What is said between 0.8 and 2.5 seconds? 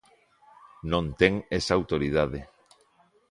Non ten esa autoridade.